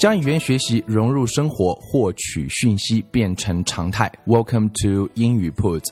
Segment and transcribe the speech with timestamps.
[0.00, 4.12] 将语言学习融入生活，获取讯息变成常态。
[4.26, 5.84] Welcome to 英语 Put.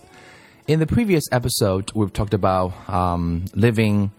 [0.67, 4.11] In the previous episode, we've talked about um, living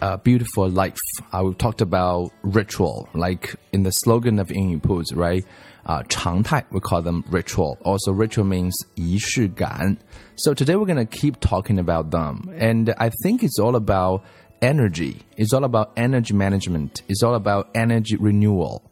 [0.00, 0.96] a beautiful life.
[1.32, 5.44] Uh, we've talked about ritual, like in the slogan of 英语 Put, right?
[5.84, 7.78] Uh, 常态, we call them ritual.
[7.82, 9.96] Also, ritual means 仪式感.
[10.36, 12.48] So today we're going to keep talking about them.
[12.58, 14.22] And I think it's all about
[14.60, 15.18] energy.
[15.36, 17.02] It's all about energy management.
[17.06, 18.82] It's all about energy renewal.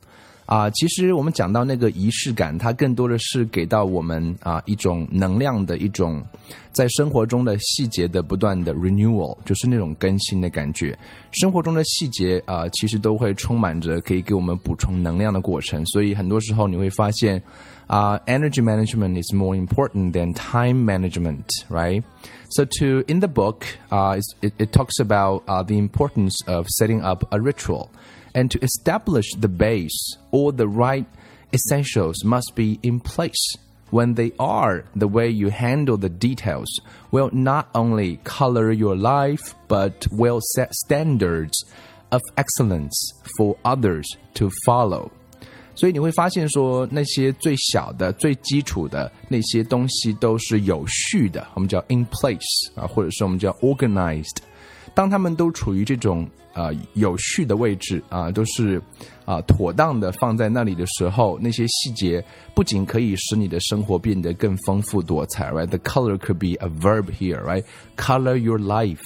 [0.48, 6.22] 啊，其实我们讲到那个仪式感，它更多的是给到我们啊一种能量的一种，
[6.70, 10.96] 在生活中的细节的不断的 renewal，就是那种更新的感觉。
[11.32, 15.84] 生活中的细节啊，其实都会充满着可以给我们补充能量的过程。
[15.86, 17.42] 所以很多时候你会发现，
[17.86, 22.02] 啊，energy management is more important than time management, right?
[22.50, 27.00] So to in the book, uh, it it talks about uh the importance of setting
[27.02, 27.88] up a ritual.
[28.34, 31.06] And to establish the base, all the right
[31.52, 33.56] essentials must be in place.
[33.90, 36.68] When they are, the way you handle the details
[37.12, 41.52] will not only color your life, but will set standards
[42.10, 42.94] of excellence
[43.38, 45.10] for others to follow.
[45.76, 52.40] 所以你会发现说，那些最小的、最基础的那些东西都是有序的，我们叫 in place
[52.74, 54.38] 啊，或者是我们叫 organized。
[54.94, 56.28] 当他们都处于这种
[56.59, 58.81] 呃有序的位置啊，都是
[59.23, 62.21] 啊妥当的放在那里的时候，那些细节
[62.53, 68.99] 不仅可以使你的生活变得更丰富多彩，right？The color could be a verb here，right？Color your life。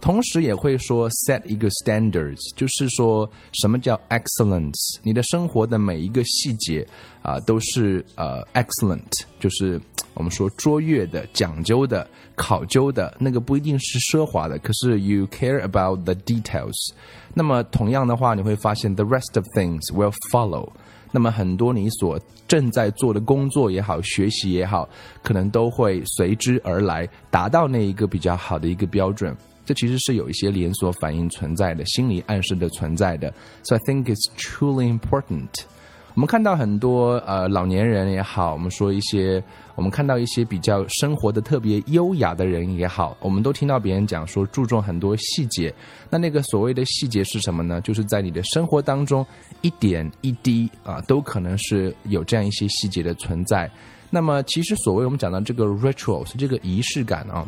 [0.00, 4.98] 同时也会说 set 一个 standards，就是说什么叫 excellence？
[5.02, 6.86] 你的生活的每一个细节
[7.22, 9.80] 啊，都是呃 excellent，就是
[10.16, 16.74] 我们说卓越的、讲究的、考究的那个不一定是奢华的，可是 you care about the details。
[17.34, 20.68] 那么同样的话，你会发现 the rest of things will follow。
[21.12, 22.18] 那么很多你所
[22.48, 24.88] 正在做的工作也好，学习也好，
[25.22, 29.36] 可能都会随之而来，达到那一个比较好的一个标准。
[29.64, 33.32] 这其实是有一些连锁反应存在的，心理暗示的存在的。
[33.64, 35.48] So I think it's truly important。
[36.16, 39.42] 我们看到很多呃老年人也好，我们说一些，
[39.74, 45.70] 我们看到一些比较生活的特别优雅的人也好，我们都听到别人讲说注重很多细节。
[46.08, 47.82] 那那个所谓的细节是什么呢？
[47.82, 49.24] 就是在你的生活当中
[49.60, 53.70] 一点一滴啊，都可能是有这样一些细节的存在。
[54.08, 57.46] 那么其实所谓我们讲到这个 rituals 这个仪式感啊。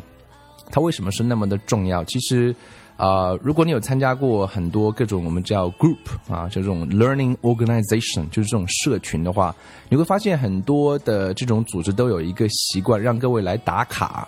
[0.71, 2.03] 它为什么是那么的重要？
[2.03, 2.55] 其实，
[2.99, 5.95] 呃，如果你有参加过很多各种我们叫 group
[6.29, 9.55] 啊，就这种 learning organization，就是这种社群的话，
[9.87, 14.27] 你会发现很多的这种组织都有一个习惯，让各位来打卡。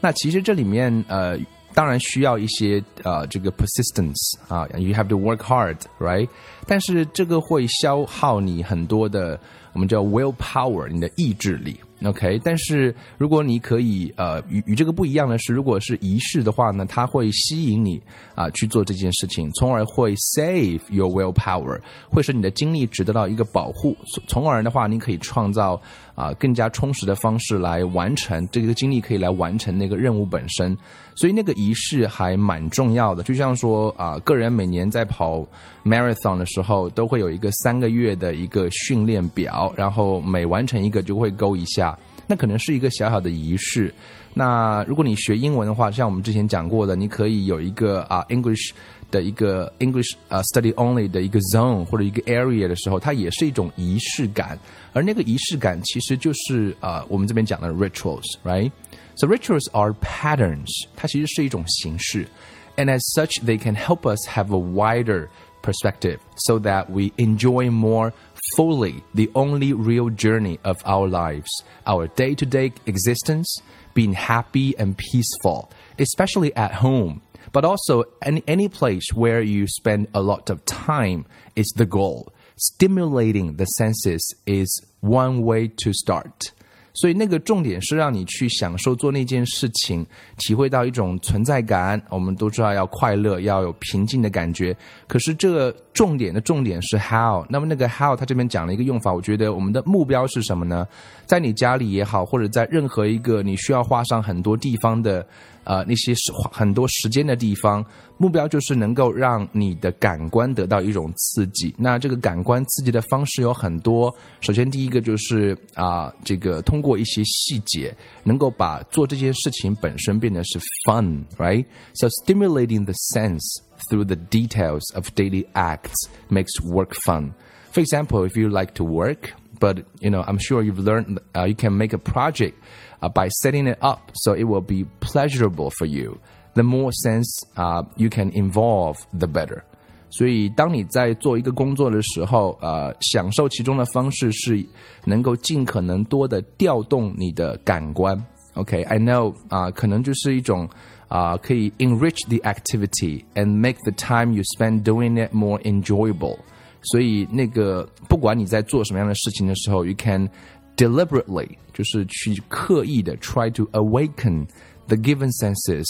[0.00, 1.38] 那其实这里面，呃，
[1.74, 6.28] 当然需要一些呃这个 persistence 啊，you have to work hard，right？
[6.66, 9.38] 但是这个会消耗你很多的
[9.72, 11.78] 我们叫 willpower，你的意志力。
[12.04, 18.00] OK，但是如果你可以呃与与这个不一样的是，如果是仪式的话呢，它会吸引你
[18.36, 23.96] 啊去做这件事情，从而会 save your willpower，会使你的精力值得到一个保护，
[24.28, 25.80] 从而的话，你可以创造
[26.18, 30.76] 啊更加充实的方式来完成这个经历可以来完成那个任务本身，
[31.14, 33.22] 所以那个仪式还蛮重要的。
[33.22, 35.46] 就像说啊，个人每年在跑
[35.84, 41.96] marathon 的时候，都会有一个三个月的一个训练表，然后每完成一个就会勾一下。
[42.26, 43.94] 那可能是一个小小的仪式。
[44.37, 48.71] 那如果你学英文的话，像我们之前讲过的，你可以有一个啊 English
[49.11, 54.57] 的一个 English 啊 study only 的一个 zone 或者一个 area 的时候，它也是一种仪式感。
[54.91, 62.27] 而那个仪式感其实就是啊我们这边讲的 rituals，right？So rituals are patterns，它其实是一种形式。
[62.75, 65.27] And as such, they can help us have a wider
[65.61, 68.11] perspective so that we enjoy more
[68.55, 71.49] fully the only real journey of our lives,
[71.85, 73.61] our day to day existence,
[73.98, 77.20] being happy and peaceful, especially at home.
[77.50, 82.32] But also, any, any place where you spend a lot of time is the goal.
[82.54, 86.52] Stimulating the senses is one way to start.
[86.94, 90.04] 所以那个重点是让你去享受做那件事情，
[90.38, 92.00] 体会到一种存在感。
[92.10, 94.76] 我们都知道要快乐，要有平静的感觉。
[95.06, 97.46] 可是这个重点的重点是 how。
[97.48, 100.86] 那么那个 how，它这边讲了一个用法，我觉得我们的目标是什么呢？
[101.26, 105.26] 在你家里也好，或者在任何一个你需要画上很多地方的。
[105.68, 107.84] 呃，那些时很多时间的地方，
[108.16, 111.74] 目标就是能够让你的感官得到一种刺激。
[111.76, 114.12] 那这个感官刺激的方式有很多。
[114.40, 117.94] 首先，第一个就是啊，这个通过一些细节，
[118.24, 123.44] 能够把做这件事情本身变得是 fun，right？So stimulating the sense
[123.90, 127.32] through the details of daily acts makes work fun.
[127.72, 131.54] For example, if you like to work, but you know, I'm sure you've learned, you
[131.54, 132.54] can make a project
[133.01, 136.17] uh, by setting it up so it will be pleasurable for you.
[136.55, 139.63] The more sense uh, you can involve, the better.
[140.11, 144.63] 所以，当你在做一个工作的时候，呃，享受其中的方式是
[145.05, 148.15] 能够尽可能多的调动你的感官。
[148.53, 149.03] OK，I、okay?
[149.03, 150.69] know 啊、呃，可能就是一种
[151.07, 156.37] 啊、呃，可以 enrich the activity and make the time you spend doing it more enjoyable。
[156.83, 160.29] 所以，那个不管你在做什么样的事情的时候，you can
[160.77, 164.45] deliberately 就是去刻意的 try to awaken
[164.87, 165.85] the given senses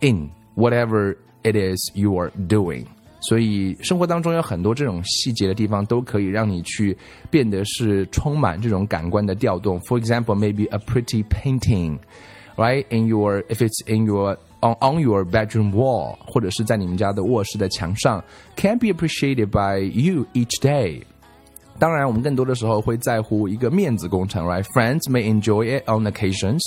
[0.00, 2.84] in whatever it is you are doing。
[3.22, 6.96] 所以生活当中有很多这种细节的地方，都可以让你去
[7.30, 9.78] 变得是充满这种感官的调动。
[9.80, 11.98] For example, maybe a pretty painting,
[12.56, 12.86] right?
[12.88, 18.24] In your if it's in your on on your bedroom wall，或者是在你们家的卧室的墙上，
[18.56, 21.02] can be appreciated by you each day.
[21.78, 24.64] 当然，我们更多的时候会在乎一个面子工程，right?
[24.74, 26.60] Friends may enjoy it on occasions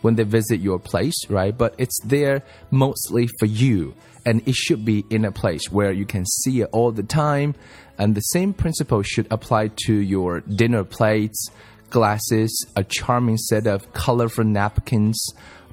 [0.00, 1.52] when they visit your place, right?
[1.52, 6.04] But it's there mostly for you, and it should be in a place where you
[6.06, 7.54] can see it all the time.
[7.98, 11.50] And the same principle should apply to your dinner plates,
[11.90, 15.20] glasses, a charming set of colorful napkins,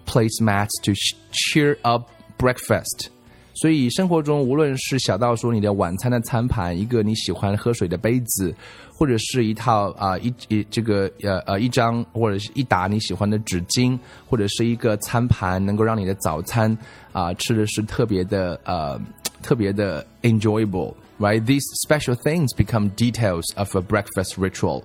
[0.07, 0.95] placemats to
[1.31, 3.10] cheer up breakfast.
[3.53, 8.53] 所以生活中，无论是小到说你的晚餐的餐盘，一个你喜欢喝水的杯子，
[8.93, 13.97] 或者是一套啊一一这个呃呃一张或者是一沓你喜欢的纸巾，
[14.27, 16.77] 或者是一个餐盘，能够让你的早餐
[17.11, 19.01] 啊吃的是特别的呃
[19.41, 24.83] 特别的 enjoyable。Right, these special things become details of a breakfast ritual,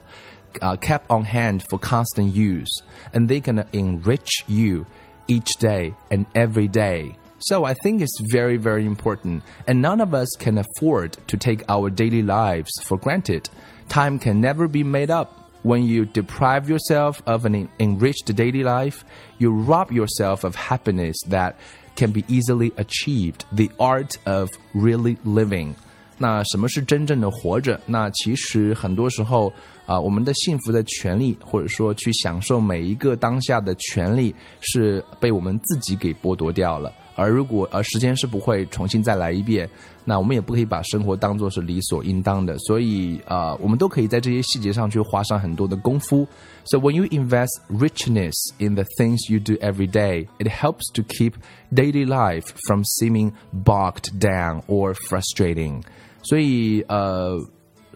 [0.63, 2.71] uh, kept on hand for constant use,
[3.13, 4.87] and they can enrich you
[5.27, 7.13] each day and every day.
[7.39, 9.43] So I think it's very, very important.
[9.67, 13.49] And none of us can afford to take our daily lives for granted.
[13.89, 15.29] Time can never be made up.
[15.65, 19.05] When you deprive yourself of an enriched daily life,
[19.39, 21.55] you rob yourself of happiness that
[21.95, 23.45] can be easily achieved.
[23.53, 25.75] The art of really living.
[26.19, 27.81] 那什么是真正的活着？
[27.87, 29.49] 那其实很多时候
[29.87, 36.93] 啊、呃，我们的幸福的权利，或者说去享受每一个当下的权利，是被我们自己给剥夺掉了。
[37.18, 39.70] 而如果而时间是不会重新再来一遍，
[40.06, 42.58] 那我们也不可以把生活当做是理所应当的。
[42.60, 46.26] 所以啊、呃，我们都可以在这些细节上去花上很多的功夫。
[46.66, 51.34] So when you invest richness in the things you do every day, it helps to keep
[51.74, 55.82] daily life from seeming bogged down or frustrating.
[56.22, 57.38] 所以呃。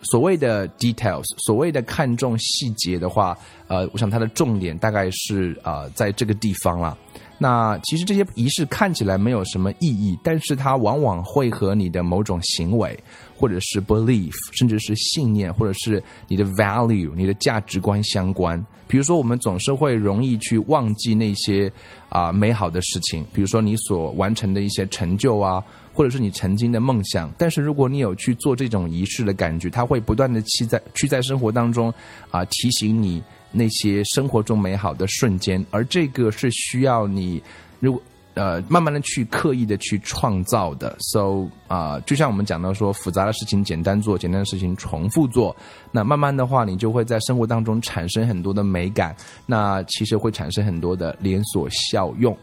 [0.04, 3.38] 所谓的 details，所谓的看重细节的话，
[3.68, 6.98] 呃，我想它的重点大概是呃在这个地方了。
[7.44, 12.96] 那其实这些仪式看起来没有什么意义，但是它往往会和你的某种行为，
[13.36, 18.64] 或者是 belief，甚至是信念，或者是你的 value，你的价值观相关。
[18.88, 21.72] 比如说，我们总是会容易去忘记那些
[22.10, 25.64] 啊、美好的事情，比如说你所完成的一些成就啊，
[25.96, 27.34] 或者是你曾经的梦想。
[27.40, 31.92] 但是如果你有去做这种仪式的感觉，它会不断的去在去在生活当中
[32.30, 33.20] 啊、提醒你。
[33.52, 37.42] 那些生活中美好的瞬间，而这个是需要你，
[37.80, 38.02] 如果
[38.34, 40.96] 呃慢慢的去刻意的去创造的。
[41.00, 45.56] So 啊、就像我们讲到说，复杂的事情简单做，简单的事情重复做。
[45.92, 49.16] 那慢慢的话，你就会在生活当中产生很多的美感。
[49.46, 52.36] 那其实会产生很多的连锁效用。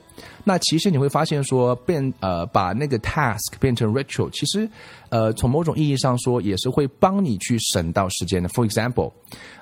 [0.43, 4.70] 那其实你会发现说，变呃把那个 task 变成 ritual，其实
[5.10, 8.50] 呃从某种意义上说，也是会帮你去省到时间的。
[8.50, 9.13] For example,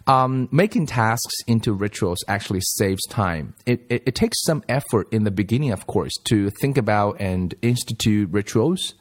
[0.06, 3.54] um, making tasks into rituals actually saves time.
[3.66, 7.54] It, it it takes some effort in the beginning, of course, to think about and
[7.62, 8.94] institute rituals.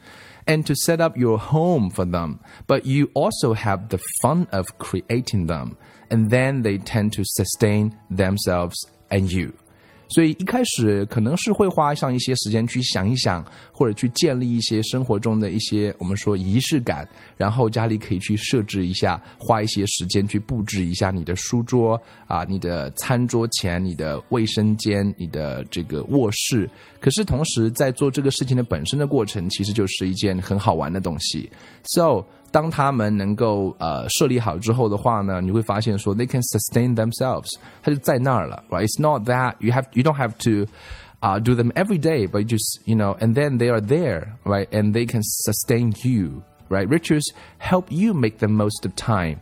[0.46, 4.66] And to set up your home for them, but you also have the fun of
[4.78, 5.76] creating them,
[6.10, 8.74] and then they tend to sustain themselves
[9.10, 9.52] and you.
[10.15, 17.05] 所以一开始可能是会花上一些时间去想一想，或者去建立一些生活中的一些我们说仪式感，
[17.35, 26.69] 然后家里可以去设置一下，花一些时间去布置一下你的书桌啊，你的餐桌前、你的卫生间、你的这个卧室。
[27.01, 31.51] 可是同时在做这个事情的本身的过程，其实就是一件很好玩的东西。
[31.83, 37.48] So 当他们能够呃设立好之后的话呢，你会发现说 they can sustain themselves，
[37.82, 40.70] 它就在那儿了，right？It's not that you have you don't have to
[41.20, 44.32] uh, do them every day, but you just you know, and then they are there,
[44.44, 44.66] right?
[44.72, 46.88] And they can sustain you, right?
[46.88, 49.38] Rituals help you make the most of time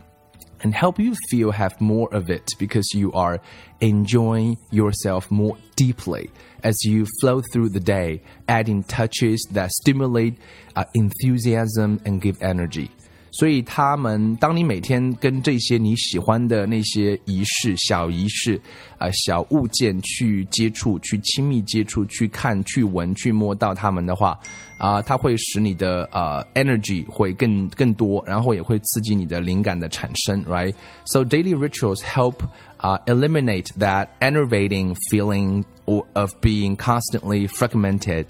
[0.64, 3.40] and help you feel have more of it because you are
[3.80, 6.30] enjoying yourself more deeply
[6.64, 10.38] as you flow through the day, adding touches that stimulate
[10.74, 12.90] uh, enthusiasm and give energy.
[13.33, 18.59] 所以他们，当你每天跟这些你喜欢的那些仪式、小仪式、
[18.97, 24.37] 啊小物件去接触、去亲密接触、去看、去闻、去摸到它们的话，
[24.79, 32.37] 啊，它会使你的呃 energy 会更更多，然后也会刺激你的灵感的产生，right？So daily rituals help
[32.79, 38.29] uh, eliminate that enervating feeling of being constantly fragmented.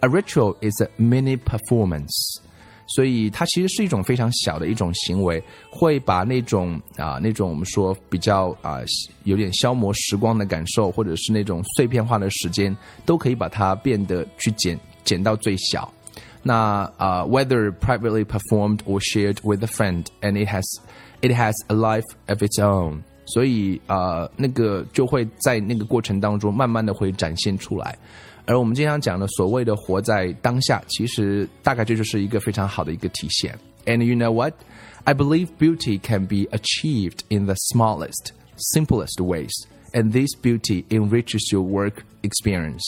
[0.00, 2.40] A ritual is a mini performance.
[2.87, 8.79] 所以它其实是一种非常小的一种行为，会把那种啊那种我们说比较啊
[9.23, 12.75] 有点消磨时光的感受，或者是那种碎片化的时间，
[13.05, 15.91] 都可以把它变得去减减到最小。
[16.43, 20.63] 那啊，whether privately performed or shared with a friend，and it has
[21.21, 22.99] it has a life of its own。
[23.25, 27.97] 所以啊，那个就会在那个过程当中慢慢的会展现出来。
[28.45, 33.57] 而我们经常讲的所谓的活在当下，其实大概这就是一个非常好的一个体现。
[33.85, 34.53] And you know what?
[35.03, 39.51] I believe beauty can be achieved in the smallest, simplest ways,
[39.93, 42.83] and this beauty enriches your work experience.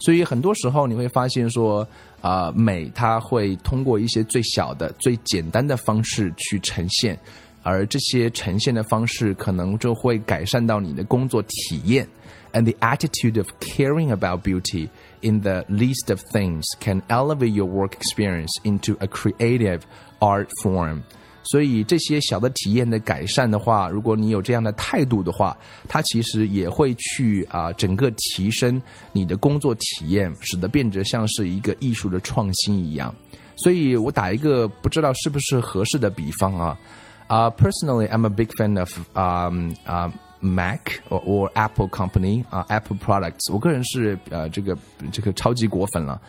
[0.00, 1.86] 所以很多时候你会发现说，
[2.20, 7.18] 啊、美它会通过一些最小的、最简单的方式去呈现，
[7.64, 12.06] 而这些呈现的方式可能就会改善到你的工作体验。
[12.53, 14.89] and the attitude of caring about beauty
[15.21, 19.81] in the least of things can elevate your work experience into a creative
[20.19, 21.01] art form.
[21.45, 25.57] 所以这些小的体验的改善的话，如果你有这样的态度的话，
[25.89, 33.13] 它其实也会去啊、呃、整个提升你的工作体验，使得变得像是一个艺术的创新一样。
[33.57, 36.79] 所以我打一个不知道是不是合适的比方啊
[37.27, 44.76] 啊、uh,，personally I'm a big fan of um um Mac or, Apple company 啊、，Apple products，我个人是呃这个
[45.10, 46.20] 这个超级果粉了。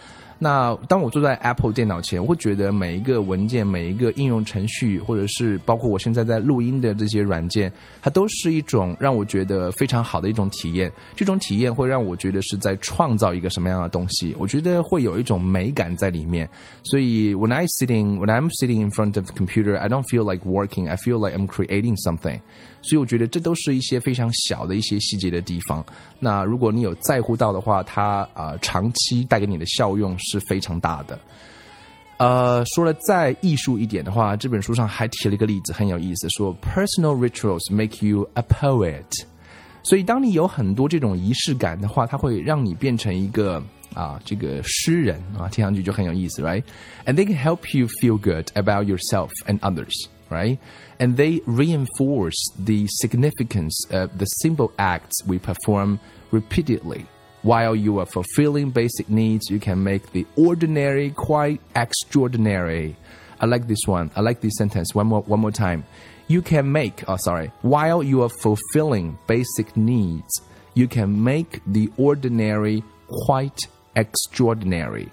[0.41, 7.69] 那当我坐在 Apple 电脑前，我会觉得每一个文件、每一个应用程序，或者是包括我现在在录音的这些软件，
[8.01, 10.89] 它都是一种让我觉得非常好的一种体验。
[11.13, 16.49] 这种体验会让我觉得是在创造一个什么样的东西，我觉得会有一种美感在里面。
[16.83, 20.45] 所以 when I sitting when I'm sitting in front of the computer, I don't feel like
[20.45, 20.87] working.
[20.87, 22.39] I feel like I'm creating something.
[22.81, 25.85] 所以我觉得这都是一些非常小的一些细节的地方。
[26.19, 31.19] 那如果你有在乎到的话，它啊、呃、长期带给你的效用是非常大的。
[32.17, 39.05] 呃，说了再艺术一点的话，这本书上还提了一个例子，很有意思，说 personal rituals make you a poet。
[39.83, 50.07] 所以当你有很多这种仪式感的话，它会让你变成一个啊这个诗人啊，听上去就很有意思，right？And they can help you feel good about yourself and others。
[50.29, 50.59] Right?
[50.99, 55.99] And they reinforce the significance of the simple acts we perform
[56.31, 57.05] repeatedly.
[57.41, 62.97] While you are fulfilling basic needs, you can make the ordinary quite extraordinary.
[63.39, 64.11] I like this one.
[64.15, 64.93] I like this sentence.
[64.93, 65.85] One more, one more time.
[66.27, 67.51] You can make, oh, sorry.
[67.61, 70.41] While you are fulfilling basic needs,
[70.73, 73.59] you can make the ordinary quite
[73.95, 75.09] extraordinary.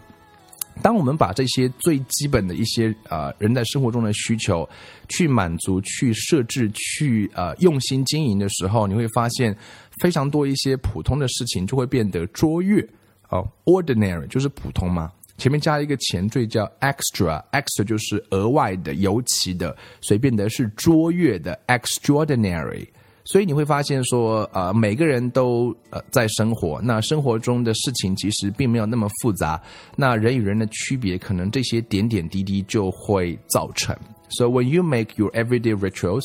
[0.82, 4.68] 当我们把这些最基本的一些呃人在生活中的需求
[5.08, 9.56] 去满足、去设置、去呃用心经营的时候，你会发现
[10.00, 12.86] 非常多一些普通的事情就会变得卓越
[13.30, 22.86] 哦，ordinary 就是普通嘛，前面加一个前缀叫 extra，extra 就是额外的、尤其的，所以变得是卓越的 extraordinary。
[23.25, 29.61] 所以你会发现说，呃，每个人都呃在生活，那生活中的事情其实并没有那么复杂，
[29.95, 33.95] 那人与人的区别，可能这些点点滴滴就会造成。
[34.29, 36.23] So when you make your everyday rituals,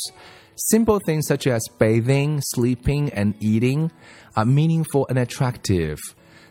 [0.56, 3.90] simple things such as bathing, sleeping, and eating
[4.32, 5.99] are meaningful and attractive.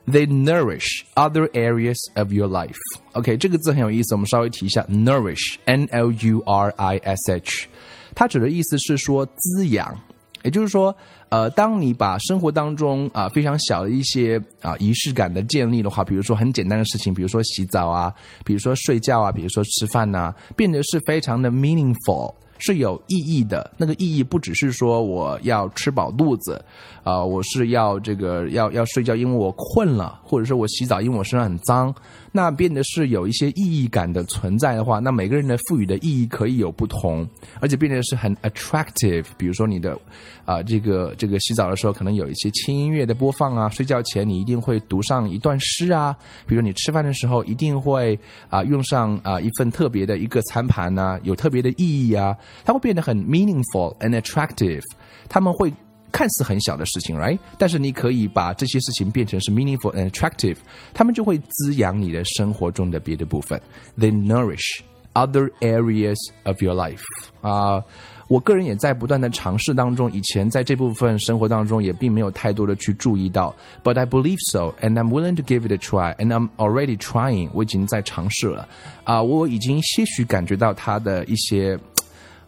[0.07, 2.77] They nourish other areas of your life.
[3.13, 7.67] OK，这个字很有意思，我们稍微提一下，nourish，n l u r i s h，
[8.13, 9.99] 它指的意思是说滋养。
[10.42, 10.94] 也就是说，
[11.28, 18.12] 呃，当你把生活当中啊非常小的一些啊仪式感的建立的话，比如说很简单的事情，比如说洗澡啊，
[18.44, 22.34] 比如说睡觉啊，比如说吃饭呐，变得是非常的 meaningful。
[22.62, 26.62] 是有意义的，那个意义不只是说我要吃饱肚子，
[27.02, 31.94] 啊，我是要这个要要睡觉，因为我困了，或者说我洗澡，因为我身上很脏。
[32.32, 37.28] 那变得是有一些意义感的存在的话，那每个人的赋予的意义可以有不同，
[37.58, 39.24] 而且变得是很 attractive。
[39.36, 39.98] 比如说你的
[40.44, 46.16] 啊，这个这个洗澡的时候可能有一些轻音乐的播放啊，睡觉前你一定会读上一段诗啊，
[46.46, 48.16] 比如你吃饭的时候一定会
[48.48, 52.36] 啊用上啊一份特别的一个餐盘呐，有特别的意义啊。
[52.64, 54.84] 它会变得很 meaningful and attractive，
[55.28, 55.72] 他们会
[56.11, 57.37] 看似很小的事情，right？
[57.57, 60.55] 但是你可以把这些事情变成是 meaningful and attractive，
[60.93, 63.61] 他们就会滋养你的生活中的别的部分。
[63.99, 64.79] They nourish
[65.13, 67.01] other areas of your life。
[67.41, 67.83] 啊，
[68.29, 73.53] 我个人也在不断的尝试当中，以前在这部分生活当中也并没有太多的去注意到，
[73.83, 77.49] but I believe so and I'm willing to give it a try and I'm already trying。
[77.53, 78.67] 我已经在尝试了，
[79.03, 81.77] 啊，我已经些许感觉到它的一些。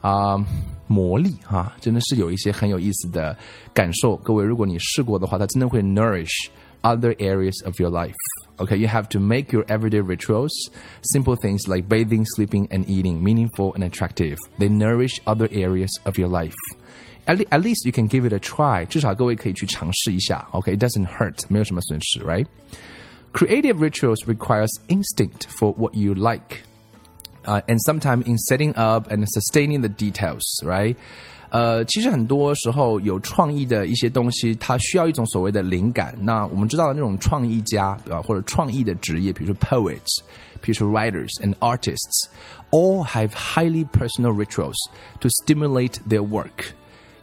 [0.02, 0.38] 啊，
[0.88, 3.36] 魔力哈，真的是有一些很有意思的
[3.74, 4.16] 感受。
[4.18, 6.50] 各位，如果你试过的话，它真的会 nourish
[6.84, 8.14] other areas of your life.
[8.58, 10.52] Okay, you have to make your everyday rituals,
[11.02, 14.38] simple things like bathing, sleeping, and eating, meaningful and attractive.
[14.58, 16.56] They nourish other areas of your life.
[17.26, 18.86] At, le at least you can give it a try.
[18.86, 20.48] 至少各位可以去尝试一下。
[20.54, 21.44] Okay, it doesn't hurt.
[21.50, 22.46] 没有什么损失，right?
[23.34, 26.64] Creative rituals requires instinct for what you like
[27.46, 30.96] uh, and sometimes in setting up and sustaining the details, right?
[31.50, 36.14] 呃，其实很多时候有创意的一些东西，它需要一种所谓的灵感。
[36.20, 38.22] 那我们知道的那种创意家，对吧？
[38.22, 40.20] 或者创意的职业，比如说 poets，
[40.60, 44.76] 比如说 writers and artists，all have highly personal rituals
[45.22, 46.74] to stimulate their work.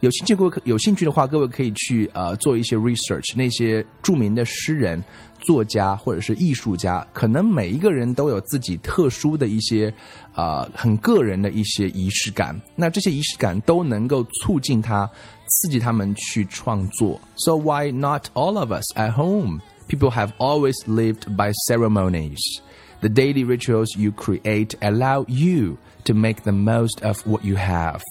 [0.01, 3.35] 有兴趣各位有兴趣的话，各位可以去呃做一些 research。
[3.35, 5.03] 那些着名的诗人、
[5.39, 9.91] 作家或者是艺术家，可能每一个人都有自己特殊的一些
[10.33, 12.59] 啊很个人的一些仪式感。
[12.75, 15.09] 那这些仪式感都能够促进他、
[15.47, 17.19] 刺激他们去创作。
[17.37, 19.61] So why not all of us at home?
[19.87, 22.39] People have always lived by ceremonies.
[22.99, 28.01] The daily rituals you create allow you to make the most of what you have.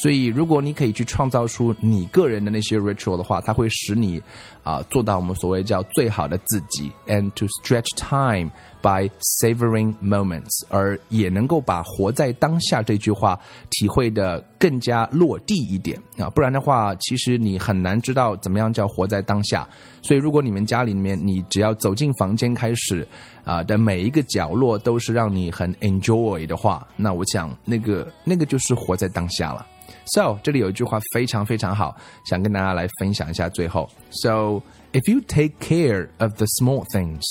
[0.00, 4.22] 所以，如果你可以去创造出你个人的那些 ritual 的话，它会使你
[4.62, 8.48] 啊做到我们所谓叫最好的自己，and to stretch time
[8.80, 13.36] by savoring moments，而也能够把活在当下这句话
[13.70, 16.30] 体会的更加落地一点啊。
[16.30, 19.68] 不然的话，其实你很难知道怎么样叫活在当下。
[20.00, 23.04] 所以，如果你们家里面，你只要走进房间开始
[23.42, 29.66] 啊的每一个角落都是让你很 enjoy 的话，那我想那个那个就是活在当下了。
[30.07, 33.47] So 这里有一句话非常非常好，想跟大家来分享一下。
[33.49, 37.23] 最后，So if you take care of the small things,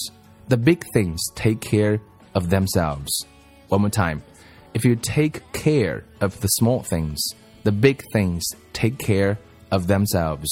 [0.49, 2.01] the big things take care
[2.33, 3.25] of themselves.
[3.69, 4.21] One more time.
[4.75, 7.19] If you take care of the small things,
[7.63, 9.37] the big things take care
[9.69, 10.49] of themselves.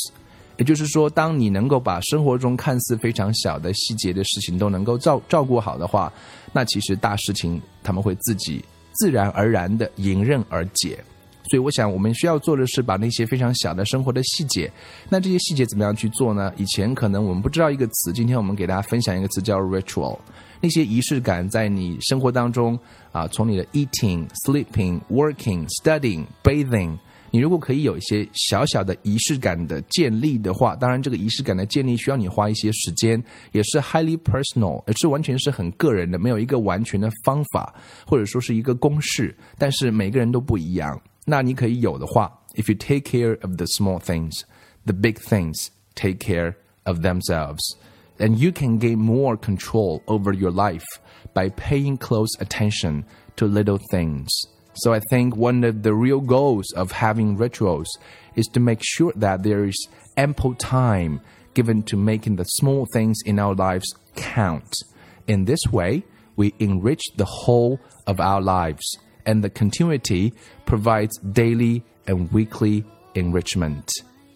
[0.58, 6.12] 也就是说，当你能够把生活中看似非常小的细节的事情都能够照照顾好的话，
[6.52, 11.02] 那其实大事情他们会自己自然而然的迎刃而解。
[11.49, 14.71] 所以，我想我们需要做的是把那些非常小的生活的细节，
[15.09, 16.51] 那这些细节怎么样去做呢？
[16.57, 20.17] 以前可能我们不知道一个词，今天我们给大家分享一个词叫 ritual。
[20.61, 22.79] 那些仪式感在你生活当中
[23.11, 26.97] 啊，从你的 eating、sleeping、working、studying、bathing，
[27.29, 37.75] 你如果可以有一些小小的仪式感的建立的话，当然这个仪式感的建立需要你花一些时间，也是 highly personal，也是完全是很个人的，没有一个完全的方法
[38.07, 40.99] 或者说是一个公式，但是每个人都不一样。
[41.26, 44.42] 那你可以有的话，if you take care of the small things,
[44.86, 47.60] the big things take care of themselves.
[48.18, 50.84] And you can gain more control over your life
[51.32, 53.04] by paying close attention
[53.36, 54.28] to little things.
[54.74, 57.88] So I think one of the real goals of having rituals
[58.36, 61.20] is to make sure that there is ample time
[61.54, 64.76] given to making the small things in our lives count.
[65.26, 66.04] In this way,
[66.36, 70.32] we enrich the whole of our lives and the continuity
[70.64, 72.84] provides daily and weekly
[73.14, 73.84] enrichment.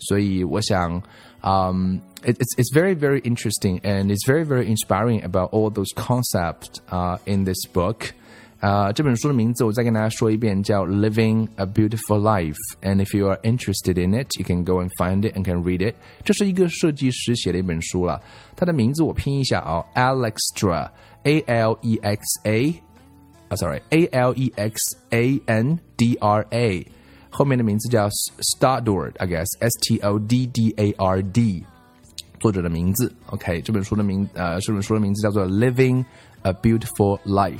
[0.01, 1.03] 所以我想，
[1.43, 6.81] um, it, it's it's very very interesting and it's very very inspiring about all those concepts
[6.91, 8.11] uh, in this book.
[8.61, 15.29] 啊、uh,，这本书的名字我再跟大家说一遍，叫《Living a Beautiful Life》。And if you are interested in it, you can go and find
[15.29, 15.95] it and can read it。
[16.25, 18.23] 这是一个设计师写的一本书了。
[18.57, 22.75] 它的名字我拼一下啊、哦、，Alexandra，A L E X A
[23.49, 26.87] 啊，sorry，A L E X A N D R A，
[27.31, 31.65] 后面的名字叫 Stoddard，I guess，S T O D D A R D，
[32.41, 33.13] 作者的名字。
[33.27, 36.05] OK，这本书的名呃，这本书的名字叫做《Living
[36.43, 37.57] a Beautiful Life》。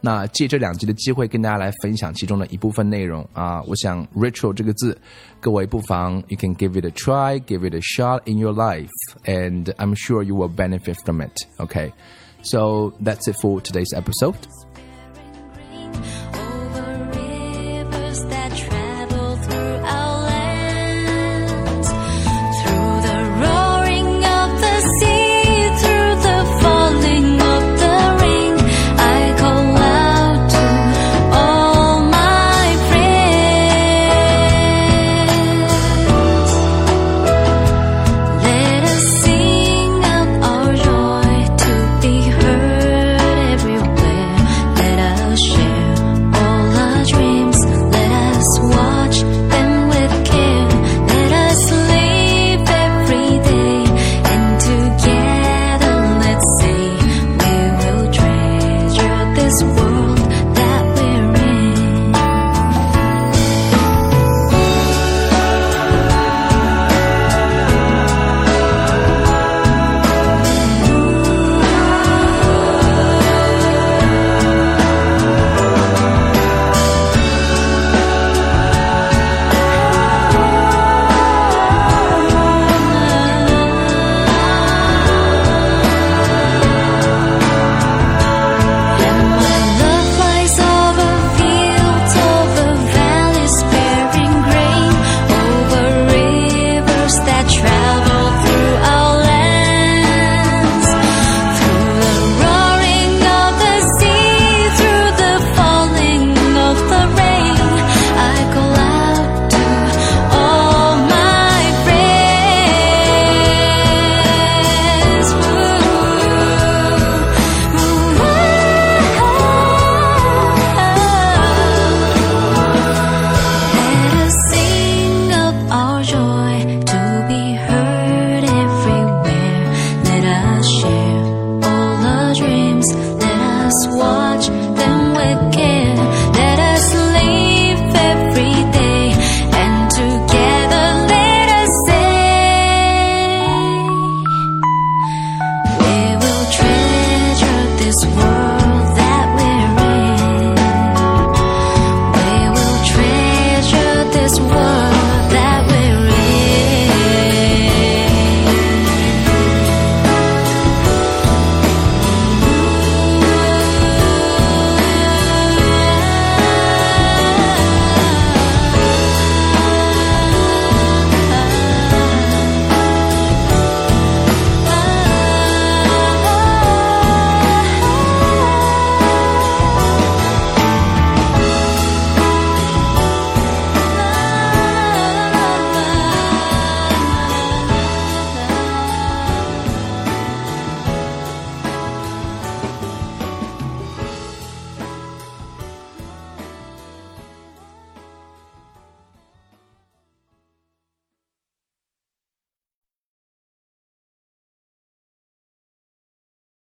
[0.00, 3.60] 那借这两集的机会，跟大家来分享其中的一部分内容啊。
[3.62, 4.96] 我想 “ritual” 这个字，
[5.40, 8.90] 各位不妨 you can give it a try, give it a shot in your life,
[9.24, 11.32] and I'm sure you will benefit from it.
[11.58, 11.92] Okay,
[12.42, 14.36] so that's it for today's episode.